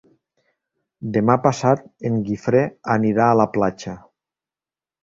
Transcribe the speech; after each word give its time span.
Demà 1.17 1.35
passat 1.43 1.85
en 2.11 2.17
Guifré 2.31 2.65
anirà 2.99 3.31
a 3.31 3.39
la 3.43 3.51
platja. 3.59 3.97